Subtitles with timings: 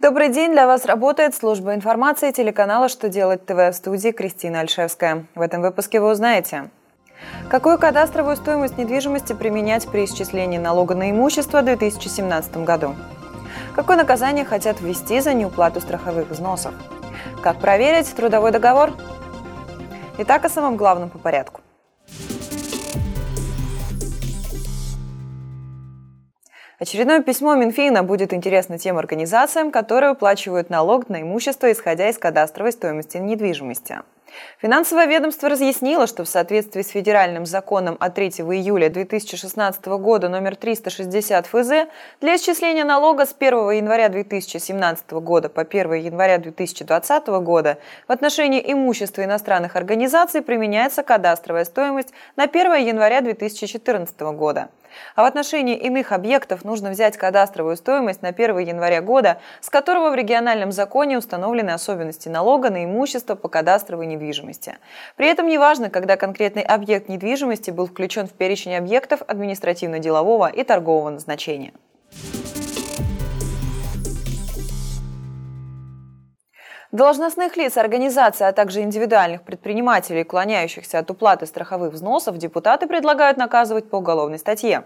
[0.00, 0.52] Добрый день!
[0.52, 5.26] Для вас работает служба информации телеканала «Что делать ТВ» в студии Кристина Альшевская.
[5.34, 6.70] В этом выпуске вы узнаете,
[7.50, 12.94] Какую кадастровую стоимость недвижимости применять при исчислении налога на имущество в 2017 году?
[13.76, 16.72] Какое наказание хотят ввести за неуплату страховых взносов?
[17.42, 18.92] Как проверить трудовой договор?
[20.16, 21.59] Итак, о самом главном по порядку.
[26.80, 32.72] Очередное письмо Минфина будет интересно тем организациям, которые уплачивают налог на имущество, исходя из кадастровой
[32.72, 33.98] стоимости недвижимости.
[34.62, 40.56] Финансовое ведомство разъяснило, что в соответствии с федеральным законом от 3 июля 2016 года номер
[40.56, 41.70] 360 ФЗ
[42.22, 47.76] для исчисления налога с 1 января 2017 года по 1 января 2020 года
[48.08, 54.70] в отношении имущества иностранных организаций применяется кадастровая стоимость на 1 января 2014 года.
[55.14, 60.10] А в отношении иных объектов нужно взять кадастровую стоимость на 1 января года, с которого
[60.10, 64.78] в региональном законе установлены особенности налога на имущество по кадастровой недвижимости.
[65.16, 71.10] При этом неважно, когда конкретный объект недвижимости был включен в перечень объектов административно-делового и торгового
[71.10, 71.72] назначения.
[76.92, 83.88] Должностных лиц организации, а также индивидуальных предпринимателей, уклоняющихся от уплаты страховых взносов, депутаты предлагают наказывать
[83.88, 84.82] по уголовной статье.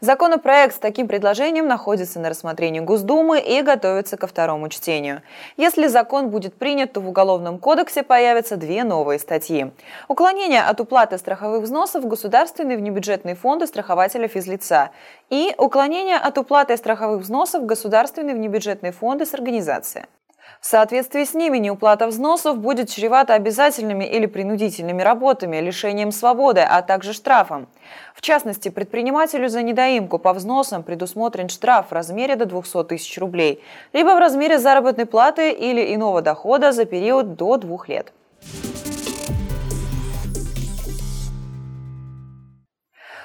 [0.00, 5.22] Законопроект с таким предложением находится на рассмотрении Госдумы и готовится ко второму чтению.
[5.56, 9.72] Если закон будет принят, то в Уголовном кодексе появятся две новые статьи.
[10.08, 14.90] Уклонение от уплаты страховых взносов в государственные внебюджетные фонды страхователя физлица
[15.30, 20.06] и уклонение от уплаты страховых взносов в государственные внебюджетные фонды с организации.
[20.60, 26.82] В соответствии с ними неуплата взносов будет чревата обязательными или принудительными работами, лишением свободы, а
[26.82, 27.66] также штрафом.
[28.14, 33.62] В частности, предпринимателю за недоимку по взносам предусмотрен штраф в размере до 200 тысяч рублей,
[33.92, 38.12] либо в размере заработной платы или иного дохода за период до двух лет.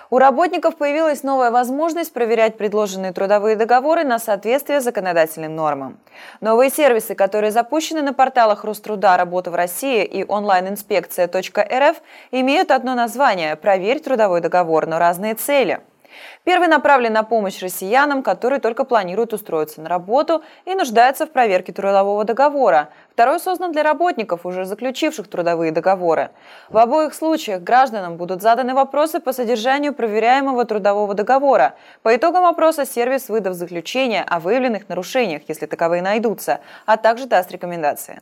[0.09, 5.99] У работников появилась новая возможность проверять предложенные трудовые договоры на соответствие законодательным нормам.
[6.39, 11.97] Новые сервисы, которые запущены на порталах Роструда «Работа в России» и онлайн-инспекция.рф,
[12.31, 15.81] имеют одно название– «Проверь трудовой договор», но разные цели–
[16.43, 21.73] Первый направлен на помощь россиянам, которые только планируют устроиться на работу и нуждаются в проверке
[21.73, 22.89] трудового договора.
[23.11, 26.29] Второй создан для работников, уже заключивших трудовые договоры.
[26.69, 31.75] В обоих случаях гражданам будут заданы вопросы по содержанию проверяемого трудового договора.
[32.03, 37.51] По итогам опроса сервис выдаст заключение о выявленных нарушениях, если таковые найдутся, а также даст
[37.51, 38.21] рекомендации.